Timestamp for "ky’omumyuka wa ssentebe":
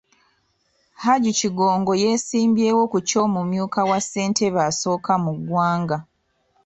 3.07-4.59